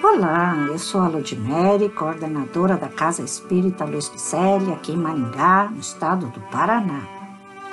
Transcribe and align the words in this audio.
Olá, 0.00 0.54
eu 0.68 0.78
sou 0.78 1.00
a 1.00 1.08
Ludmere, 1.08 1.88
coordenadora 1.88 2.76
da 2.76 2.86
Casa 2.86 3.20
Espírita 3.20 3.84
Luiz 3.84 4.08
Picelli, 4.08 4.72
aqui 4.72 4.92
em 4.92 4.96
Maringá, 4.96 5.68
no 5.72 5.80
estado 5.80 6.28
do 6.28 6.40
Paraná. 6.52 7.02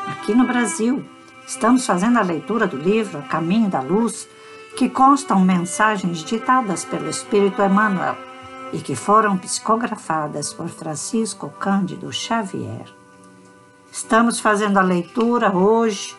Aqui 0.08 0.34
no 0.34 0.48
Brasil, 0.48 1.06
estamos 1.46 1.86
fazendo 1.86 2.18
a 2.18 2.24
leitura 2.24 2.66
do 2.66 2.78
livro 2.78 3.22
Caminho 3.30 3.70
da 3.70 3.80
Luz, 3.80 4.28
que 4.76 4.90
constam 4.90 5.40
mensagens 5.40 6.24
ditadas 6.24 6.84
pelo 6.84 7.08
Espírito 7.08 7.62
Emmanuel 7.62 8.18
e 8.74 8.80
que 8.80 8.96
foram 8.96 9.38
psicografadas 9.38 10.52
por 10.52 10.68
Francisco 10.68 11.52
Cândido 11.60 12.12
Xavier. 12.12 12.88
Estamos 13.92 14.40
fazendo 14.40 14.80
a 14.80 14.82
leitura 14.84 15.56
hoje 15.56 16.16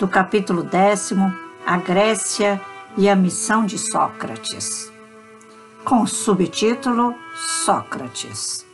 do 0.00 0.08
capítulo 0.08 0.64
décimo, 0.64 1.32
A 1.64 1.76
Grécia 1.76 2.60
e 2.96 3.08
a 3.08 3.14
Missão 3.14 3.64
de 3.64 3.78
Sócrates 3.78 4.92
com 5.84 6.06
subtítulo 6.06 7.14
Sócrates. 7.64 8.64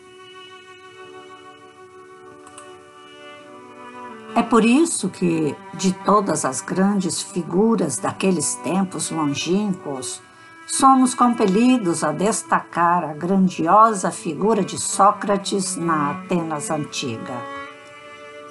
É 4.37 4.43
por 4.43 4.65
isso 4.65 5.09
que, 5.09 5.57
de 5.75 5.93
todas 5.93 6.45
as 6.45 6.61
grandes 6.61 7.21
figuras 7.21 7.99
daqueles 7.99 8.55
tempos 8.57 9.11
longínquos, 9.11 10.23
somos 10.69 11.15
compelidos 11.15 12.05
a 12.05 12.13
destacar 12.13 13.03
a 13.03 13.13
grandiosa 13.13 14.13
figura 14.13 14.63
de 14.63 14.79
Sócrates 14.79 15.75
na 15.77 16.13
Atenas 16.13 16.71
antiga. 16.71 17.35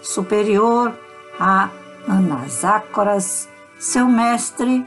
Superior 0.02 0.94
a 1.40 1.70
Anasácoras, 2.06 3.48
seu 3.80 4.06
mestre 4.06 4.86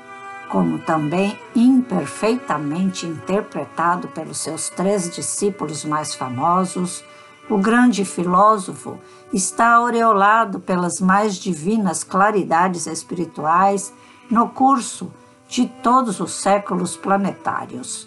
como 0.53 0.79
também 0.81 1.39
imperfeitamente 1.57 3.07
interpretado 3.07 4.09
pelos 4.09 4.37
seus 4.37 4.69
três 4.69 5.09
discípulos 5.09 5.83
mais 5.83 6.15
famosos, 6.15 7.03
o 7.49 7.57
grande 7.57 8.05
filósofo 8.05 8.99
está 9.33 9.77
aureolado 9.77 10.61
pelas 10.61 11.01
mais 11.01 11.37
divinas 11.37 12.05
claridades 12.05 12.87
espirituais 12.87 13.95
no 14.31 14.51
curso 14.51 15.11
de 15.49 15.67
todos 15.83 16.21
os 16.21 16.33
séculos 16.33 16.99
planetários. 16.99 18.07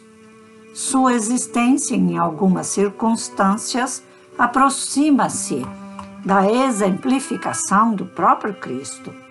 Sua 0.72 1.14
existência, 1.14 1.96
em 1.96 2.16
algumas 2.16 2.68
circunstâncias, 2.68 4.04
aproxima-se 4.38 5.66
da 6.24 6.46
exemplificação 6.48 7.96
do 7.96 8.06
próprio 8.06 8.54
Cristo 8.54 9.25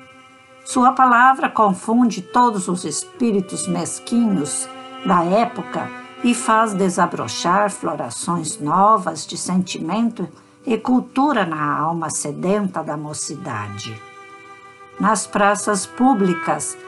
sua 0.65 0.93
palavra 0.93 1.51
confunde 1.51 2.23
todos 2.23 2.69
os 2.69 2.85
espíritos 2.85 3.69
mesquinhos 3.69 4.67
da 5.05 5.23
época 5.23 5.91
e 6.25 6.35
faz 6.35 6.73
desabrochar 6.73 7.71
florações 7.71 8.59
novas 8.59 9.27
de 9.27 9.37
sentimento 9.37 10.27
e 10.65 10.79
cultura 10.79 11.45
na 11.45 11.79
alma 11.79 12.09
sedenta 12.09 12.83
da 12.83 12.97
mocidade. 12.97 13.95
Nas 14.99 15.27
praças 15.27 15.85
públicas, 15.85 16.79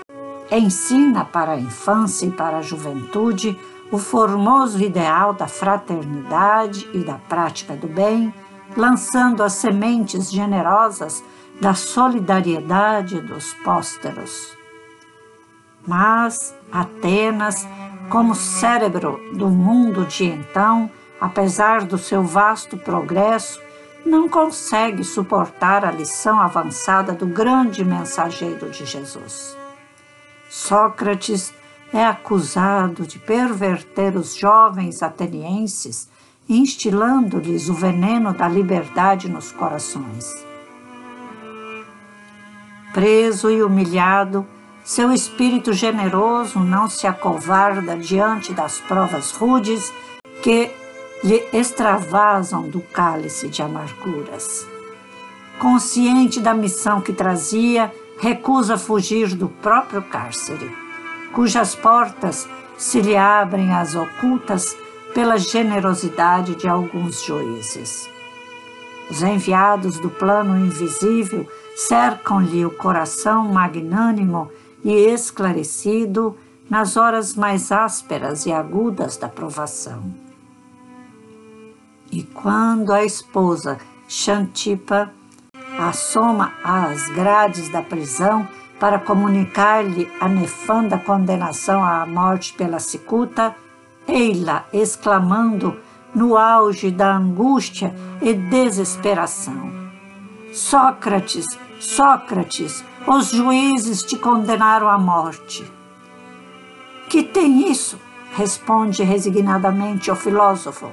ensina 0.51 1.27
para 1.27 1.53
a 1.53 1.61
infância 1.61 2.25
e 2.25 2.31
para 2.31 2.59
a 2.59 2.63
juventude 2.63 3.59
o 3.93 3.99
formoso 3.99 4.83
ideal 4.83 5.35
da 5.35 5.47
fraternidade 5.47 6.89
e 6.95 7.05
da 7.05 7.17
prática 7.29 7.77
do 7.77 7.87
bem, 7.87 8.33
lançando 8.75 9.43
as 9.43 9.53
sementes 9.53 10.31
generosas 10.31 11.23
da 11.61 11.75
solidariedade 11.75 13.21
dos 13.21 13.55
pósteros. 13.65 14.57
Mas 15.87 16.55
Atenas, 16.71 17.67
como 18.11 18.35
cérebro 18.35 19.21
do 19.35 19.49
mundo 19.49 20.05
de 20.05 20.25
então, 20.25 20.91
apesar 21.21 21.85
do 21.85 21.97
seu 21.97 22.23
vasto 22.23 22.77
progresso, 22.77 23.61
não 24.05 24.29
consegue 24.29 25.03
suportar 25.03 25.85
a 25.85 25.91
lição 25.91 26.41
avançada 26.41 27.13
do 27.13 27.27
grande 27.27 27.85
mensageiro 27.85 28.71
de 28.71 28.85
Jesus. 28.85 29.57
Sócrates 30.49 31.53
é 31.93 32.05
acusado 32.05 33.07
de 33.07 33.19
perverter 33.19 34.17
os 34.17 34.37
jovens 34.37 35.03
atenienses, 35.03 36.09
instilando-lhes 36.49 37.69
o 37.69 37.75
veneno 37.75 38.33
da 38.33 38.49
liberdade 38.49 39.29
nos 39.29 39.51
corações. 39.51 40.47
Preso 42.97 43.51
e 43.51 43.63
humilhado, 43.63 44.47
seu 44.83 45.13
espírito 45.13 45.75
generoso 45.75 46.61
não 46.61 46.89
se 46.89 47.07
acovarda 47.07 47.95
diante 47.95 48.55
das 48.55 48.81
provas 48.81 49.33
rudes 49.33 49.93
que 50.43 50.71
lhe 51.23 51.47
extravasam 51.53 52.71
do 52.71 52.81
cálice 52.81 53.49
de 53.49 53.61
amarguras. 53.61 54.67
Consciente 55.59 56.41
da 56.41 56.55
missão 56.55 57.03
que 57.03 57.13
trazia, 57.13 57.93
recusa 58.19 58.79
fugir 58.79 59.35
do 59.35 59.51
próprio 59.51 60.01
cárcere, 60.01 60.75
cujas 61.35 61.75
portas 61.75 62.49
se 62.79 63.03
lhe 63.03 63.15
abrem 63.15 63.75
às 63.75 63.95
ocultas 63.95 64.75
pela 65.13 65.37
generosidade 65.37 66.55
de 66.55 66.67
alguns 66.67 67.23
juízes. 67.23 68.09
Os 69.11 69.23
enviados 69.23 69.99
do 69.99 70.09
plano 70.09 70.57
invisível 70.59 71.47
cercam-lhe 71.77 72.65
o 72.65 72.71
coração 72.71 73.53
magnânimo 73.53 74.51
e 74.83 74.93
esclarecido 74.93 76.35
nas 76.71 76.97
horas 76.97 77.35
mais 77.35 77.71
ásperas 77.71 78.47
e 78.47 78.53
agudas 78.53 79.19
da 79.19 79.29
provação. 79.29 80.03
E 82.11 82.23
quando 82.23 82.95
a 82.95 83.05
esposa 83.05 83.79
Xantipa 84.09 85.13
assoma 85.79 86.55
às 86.65 87.09
grades 87.09 87.69
da 87.69 87.83
prisão 87.83 88.49
para 88.81 88.99
comunicar-lhe 88.99 90.11
a 90.19 90.29
nefanda 90.29 90.97
condenação 90.97 91.85
à 91.85 92.07
morte 92.07 92.55
pela 92.55 92.79
cicuta, 92.79 93.55
ei-la 94.09 94.65
exclamando 94.73 95.79
no 96.15 96.39
auge 96.39 96.91
da 96.91 97.15
angústia 97.15 97.95
e 98.23 98.33
desesperação: 98.33 99.71
Sócrates, 100.53 101.47
Sócrates, 101.79 102.85
os 103.07 103.31
juízes 103.31 104.03
te 104.03 104.17
condenaram 104.17 104.89
à 104.89 104.99
morte. 104.99 105.71
Que 107.09 107.23
tem 107.23 107.71
isso? 107.71 107.99
Responde 108.33 109.03
resignadamente 109.03 110.11
o 110.11 110.17
filósofo. 110.17 110.91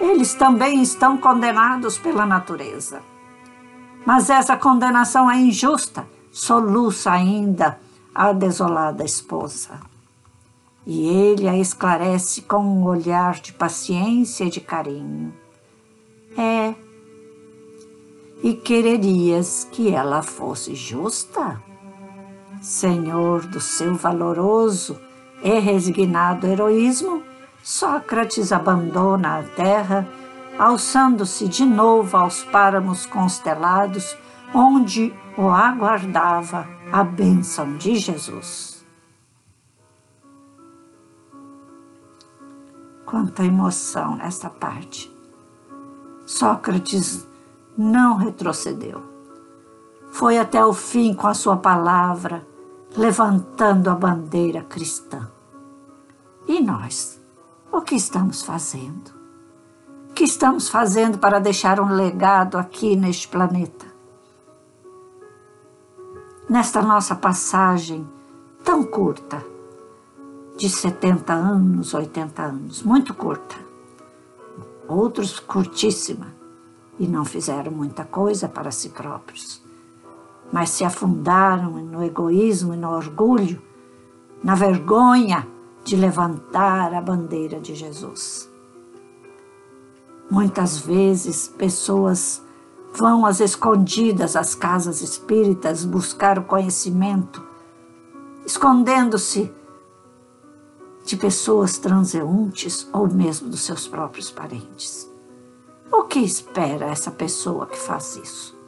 Eles 0.00 0.34
também 0.34 0.82
estão 0.82 1.16
condenados 1.16 1.96
pela 1.96 2.26
natureza. 2.26 3.00
Mas 4.04 4.28
essa 4.28 4.56
condenação 4.56 5.30
é 5.30 5.36
injusta, 5.36 6.06
soluça 6.30 7.10
ainda 7.10 7.78
a 8.14 8.32
desolada 8.32 9.04
esposa. 9.04 9.80
E 10.86 11.08
ele 11.08 11.48
a 11.48 11.56
esclarece 11.56 12.42
com 12.42 12.58
um 12.58 12.84
olhar 12.84 13.34
de 13.40 13.52
paciência 13.52 14.44
e 14.44 14.50
de 14.50 14.60
carinho. 14.60 15.34
É, 16.38 16.74
e 18.46 18.54
quererias 18.54 19.66
que 19.72 19.92
ela 19.92 20.22
fosse 20.22 20.72
justa? 20.72 21.60
Senhor 22.62 23.44
do 23.44 23.60
seu 23.60 23.96
valoroso 23.96 25.00
e 25.42 25.58
resignado 25.58 26.46
heroísmo, 26.46 27.24
Sócrates 27.60 28.52
abandona 28.52 29.40
a 29.40 29.42
terra, 29.42 30.08
alçando-se 30.56 31.48
de 31.48 31.66
novo 31.66 32.16
aos 32.16 32.44
páramos 32.44 33.04
constelados, 33.04 34.16
onde 34.54 35.12
o 35.36 35.48
aguardava 35.48 36.68
a 36.92 37.02
bênção 37.02 37.76
de 37.76 37.96
Jesus. 37.96 38.86
Quanta 43.04 43.44
emoção 43.44 44.14
nessa 44.14 44.48
parte. 44.48 45.12
Sócrates 46.24 47.26
não 47.76 48.16
retrocedeu. 48.16 49.02
Foi 50.10 50.38
até 50.38 50.64
o 50.64 50.72
fim 50.72 51.12
com 51.14 51.26
a 51.26 51.34
sua 51.34 51.56
palavra, 51.56 52.46
levantando 52.96 53.90
a 53.90 53.94
bandeira 53.94 54.62
cristã. 54.62 55.30
E 56.48 56.60
nós? 56.60 57.20
O 57.70 57.82
que 57.82 57.94
estamos 57.94 58.42
fazendo? 58.42 59.10
O 60.10 60.14
que 60.14 60.24
estamos 60.24 60.68
fazendo 60.68 61.18
para 61.18 61.38
deixar 61.38 61.78
um 61.80 61.92
legado 61.92 62.56
aqui 62.56 62.96
neste 62.96 63.28
planeta? 63.28 63.84
Nesta 66.48 66.80
nossa 66.80 67.14
passagem 67.14 68.08
tão 68.64 68.82
curta, 68.84 69.44
de 70.56 70.70
70 70.70 71.32
anos, 71.32 71.92
80 71.92 72.42
anos, 72.42 72.82
muito 72.82 73.12
curta, 73.12 73.56
outros 74.88 75.38
curtíssima, 75.38 76.35
e 76.98 77.06
não 77.06 77.24
fizeram 77.24 77.70
muita 77.70 78.04
coisa 78.04 78.48
para 78.48 78.70
si 78.70 78.90
próprios, 78.90 79.62
mas 80.52 80.70
se 80.70 80.84
afundaram 80.84 81.70
no 81.70 82.02
egoísmo 82.02 82.74
e 82.74 82.76
no 82.76 82.90
orgulho, 82.90 83.60
na 84.42 84.54
vergonha 84.54 85.46
de 85.84 85.96
levantar 85.96 86.94
a 86.94 87.00
bandeira 87.00 87.60
de 87.60 87.74
Jesus. 87.74 88.50
Muitas 90.30 90.78
vezes 90.78 91.48
pessoas 91.48 92.42
vão 92.94 93.26
às 93.26 93.40
escondidas 93.40 94.34
às 94.34 94.54
casas 94.54 95.00
espíritas 95.02 95.84
buscar 95.84 96.38
o 96.38 96.44
conhecimento, 96.44 97.42
escondendo-se 98.44 99.52
de 101.04 101.16
pessoas 101.16 101.78
transeuntes 101.78 102.88
ou 102.92 103.08
mesmo 103.08 103.48
dos 103.48 103.60
seus 103.60 103.86
próprios 103.86 104.30
parentes. 104.30 105.08
O 105.92 106.02
que 106.04 106.18
espera 106.18 106.86
essa 106.86 107.10
pessoa 107.10 107.66
que 107.66 107.78
faz 107.78 108.16
isso? 108.16 108.58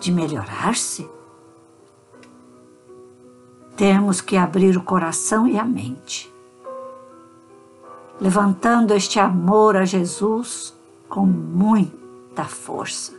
De 0.00 0.10
melhorar-se? 0.10 1.08
Temos 3.76 4.20
que 4.22 4.36
abrir 4.36 4.76
o 4.76 4.82
coração 4.82 5.46
e 5.46 5.58
a 5.58 5.64
mente, 5.64 6.32
levantando 8.18 8.94
este 8.94 9.20
amor 9.20 9.76
a 9.76 9.84
Jesus 9.84 10.74
com 11.10 11.26
muita 11.26 12.44
força. 12.44 13.12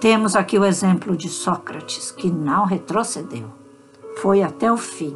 Temos 0.00 0.34
aqui 0.34 0.58
o 0.58 0.64
exemplo 0.64 1.14
de 1.14 1.28
Sócrates, 1.28 2.10
que 2.10 2.30
não 2.30 2.64
retrocedeu, 2.64 3.50
foi 4.16 4.42
até 4.42 4.72
o 4.72 4.78
fim. 4.78 5.14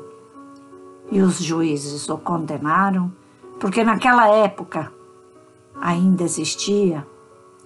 E 1.10 1.22
os 1.22 1.42
juízes 1.42 2.08
o 2.10 2.18
condenaram, 2.18 3.10
porque 3.58 3.82
naquela 3.82 4.28
época 4.28 4.92
ainda 5.80 6.24
existia, 6.24 7.06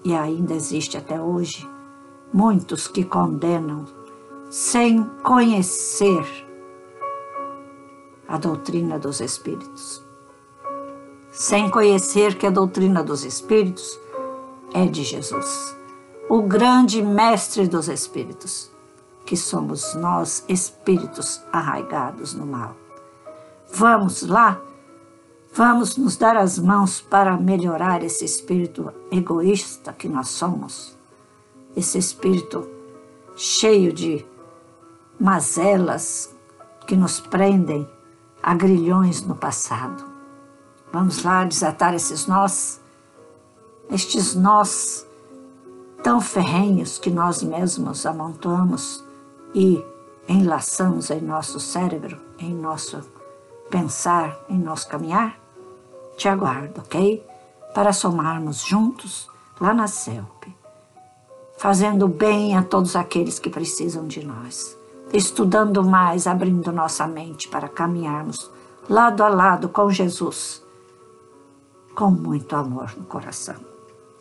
e 0.05 0.15
ainda 0.15 0.55
existe 0.55 0.97
até 0.97 1.21
hoje, 1.21 1.69
muitos 2.33 2.89
que 2.89 3.05
condenam 3.05 3.85
sem 4.51 5.05
conhecer 5.23 6.25
a 8.27 8.39
doutrina 8.39 8.99
dos 8.99 9.21
Espíritos. 9.21 10.03
Sem 11.31 11.71
conhecer 11.71 12.37
que 12.37 12.47
a 12.47 12.51
doutrina 12.51 13.03
dos 13.03 13.25
Espíritos 13.25 13.99
é 14.73 14.87
de 14.87 15.03
Jesus, 15.03 15.77
o 16.29 16.43
grande 16.43 17.03
Mestre 17.03 17.67
dos 17.67 17.89
Espíritos, 17.89 18.71
que 19.25 19.37
somos 19.37 19.95
nós, 19.95 20.45
espíritos 20.49 21.43
arraigados 21.53 22.35
no 22.35 22.47
mal. 22.47 22.75
Vamos 23.71 24.23
lá, 24.23 24.61
vamos 25.59 25.97
nos 25.97 26.17
dar 26.17 26.37
as 26.37 26.57
mãos 26.57 27.01
para 27.01 27.37
melhorar 27.37 28.05
esse 28.05 28.25
espírito 28.25 28.93
egoísta 29.11 29.93
que 29.93 30.09
nós 30.09 30.29
somos, 30.29 30.97
esse 31.75 31.99
espírito 31.99 32.65
cheio 33.35 33.93
de 33.93 34.25
mazelas 35.19 36.33
que 36.87 36.95
nos 36.95 37.19
prendem 37.19 37.91
a 38.41 38.55
grilhões 38.55 39.23
no 39.23 39.35
passado. 39.35 40.05
Vamos 40.93 41.25
lá 41.25 41.43
desatar 41.43 41.93
esses 41.93 42.29
nós, 42.29 42.81
estes 43.91 44.37
nós 44.37 45.05
tão 46.05 46.21
ferrenhos 46.21 46.99
que 46.99 47.11
nós 47.11 47.43
mesmos 47.43 48.07
amontoamos 48.07 49.05
e 49.53 49.85
enlaçamos 50.29 51.11
em 51.11 51.21
nosso 51.21 51.59
cérebro, 51.59 52.17
em 52.39 52.55
nosso 52.55 53.01
pensar, 53.69 54.39
em 54.49 54.57
nosso 54.57 54.87
caminhar? 54.87 55.48
Te 56.19 56.29
aguardo, 56.29 56.83
ok? 56.83 57.25
Para 57.73 57.95
somarmos 57.95 58.63
juntos 58.63 59.27
lá 59.59 59.73
na 59.73 59.87
CELP, 59.87 60.55
fazendo 61.57 62.07
bem 62.07 62.55
a 62.55 62.63
todos 62.63 62.95
aqueles 62.95 63.39
que 63.39 63.49
precisam 63.49 64.07
de 64.07 64.23
nós 64.23 64.77
estudando 65.13 65.85
mais, 65.85 66.27
abrindo 66.27 66.73
nossa 66.73 67.07
mente 67.07 67.47
para 67.49 67.69
caminharmos 67.69 68.51
lado 68.89 69.23
a 69.23 69.29
lado 69.29 69.69
com 69.69 69.89
Jesus, 69.91 70.65
com 71.95 72.11
muito 72.11 72.57
amor 72.57 72.95
no 72.97 73.05
coração. 73.05 73.57